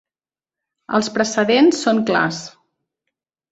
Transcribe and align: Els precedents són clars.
Els 0.99 1.09
precedents 1.19 1.83
són 1.85 2.01
clars. 2.11 2.43